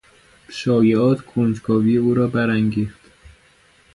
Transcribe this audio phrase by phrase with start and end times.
[0.49, 3.01] شایعات کنجکاوی او را برانگیخت.